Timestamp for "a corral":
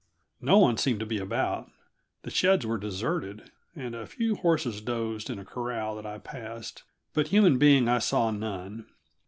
5.37-5.95